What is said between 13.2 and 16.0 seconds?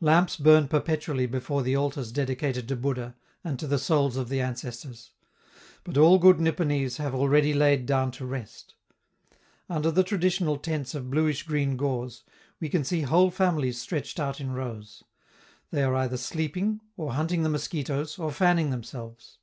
families stretched out in rows; they are